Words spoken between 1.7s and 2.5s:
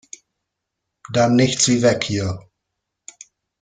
weg hier!